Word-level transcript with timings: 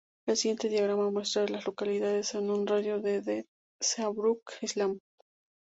El 0.27 0.35
siguiente 0.35 0.67
diagrama 0.67 1.11
muestra 1.11 1.43
a 1.43 1.47
las 1.47 1.67
localidades 1.67 2.33
en 2.33 2.49
un 2.49 2.65
radio 2.65 2.99
de 2.99 3.21
de 3.21 3.45
Seabrook 3.79 4.41
Island. 4.61 4.99